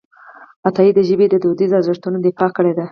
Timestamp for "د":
0.95-0.99, 1.29-1.35